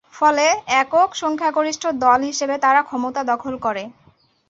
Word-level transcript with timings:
ফলে 0.13 0.45
একক 0.81 1.09
সংখ্যাগরিষ্ঠ 1.15 1.83
দল 2.03 2.19
হিসেবে 2.29 2.55
তারা 2.57 2.81
ক্ষমতা 2.83 3.21
দখল 3.31 3.53
করে। 3.65 3.83